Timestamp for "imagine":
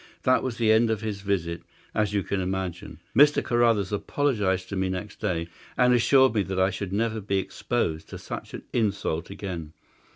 2.41-2.97